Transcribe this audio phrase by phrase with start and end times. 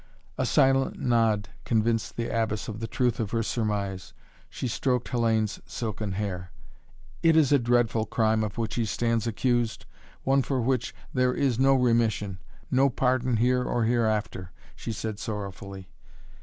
[0.35, 4.13] A silent nod convinced the Abbess of the truth of her surmise.
[4.49, 6.51] She stroked Hellayne's silken hair.
[7.21, 9.85] "It is a dreadful crime of which he stands accused,
[10.23, 12.39] one for which there is no remission
[12.71, 15.87] no pardon here or hereafter," she said sorrowfully.